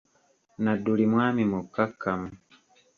[0.63, 2.29] Nadduli mwami mukakkamu.